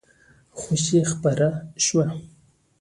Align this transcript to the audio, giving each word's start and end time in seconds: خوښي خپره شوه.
خوښي 0.59 0.99
خپره 1.11 1.47
شوه. 1.85 2.05